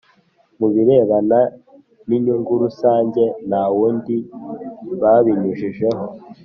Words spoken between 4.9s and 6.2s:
babinyujijeho